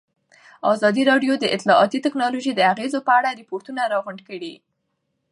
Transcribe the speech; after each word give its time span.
ازادي 0.73 1.03
راډیو 1.11 1.33
د 1.39 1.45
اطلاعاتی 1.55 1.99
تکنالوژي 2.05 2.51
د 2.55 2.61
اغېزو 2.73 2.99
په 3.07 3.11
اړه 3.19 3.29
ریپوټونه 3.39 3.81
راغونډ 3.93 4.19
کړي. 4.29 4.53